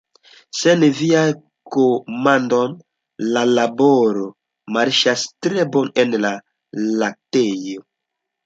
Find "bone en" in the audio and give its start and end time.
5.77-6.19